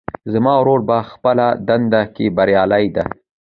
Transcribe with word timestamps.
زما 0.33 0.53
ورور 0.59 0.79
په 0.89 0.97
خپله 1.11 1.45
دنده 1.67 2.01
کې 2.15 2.25
بریالۍ 2.37 2.85
ده 2.95 3.05